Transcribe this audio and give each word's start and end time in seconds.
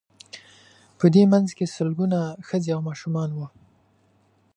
په 0.99 1.05
دې 1.13 1.23
منځ 1.31 1.47
کې 1.57 1.73
سلګونه 1.75 2.19
ښځې 2.47 2.69
او 2.75 2.81
ماشومان 2.89 3.29
وو. 3.33 3.47